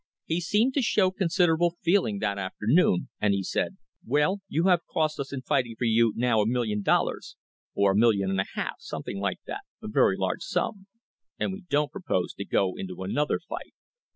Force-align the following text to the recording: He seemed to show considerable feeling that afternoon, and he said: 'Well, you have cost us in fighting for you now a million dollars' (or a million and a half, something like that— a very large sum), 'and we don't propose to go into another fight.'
He 0.25 0.41
seemed 0.41 0.73
to 0.73 0.81
show 0.81 1.11
considerable 1.11 1.75
feeling 1.83 2.17
that 2.17 2.39
afternoon, 2.39 3.09
and 3.19 3.35
he 3.35 3.43
said: 3.43 3.77
'Well, 4.03 4.41
you 4.47 4.63
have 4.63 4.83
cost 4.91 5.19
us 5.19 5.31
in 5.31 5.43
fighting 5.43 5.75
for 5.77 5.83
you 5.85 6.11
now 6.15 6.41
a 6.41 6.47
million 6.47 6.81
dollars' 6.81 7.35
(or 7.75 7.91
a 7.91 7.95
million 7.95 8.31
and 8.31 8.41
a 8.41 8.45
half, 8.55 8.77
something 8.79 9.19
like 9.19 9.41
that— 9.45 9.61
a 9.83 9.87
very 9.87 10.17
large 10.17 10.41
sum), 10.41 10.87
'and 11.37 11.53
we 11.53 11.61
don't 11.69 11.91
propose 11.91 12.33
to 12.33 12.45
go 12.45 12.73
into 12.75 13.03
another 13.03 13.39
fight.' 13.47 13.73